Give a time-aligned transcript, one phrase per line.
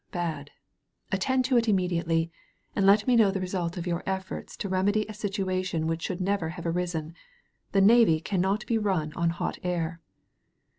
[0.11, 0.49] Bad.
[1.11, 2.31] Attend to it immediately,
[2.75, 6.19] and let me know the result of your efforts to remedy a situation which should
[6.19, 7.13] never have arisen.
[7.71, 10.01] The Navy cannot be run on hot air."